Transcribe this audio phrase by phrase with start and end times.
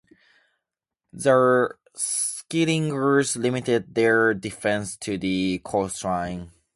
[1.13, 6.49] The Schieringers limited their defense to the coastline.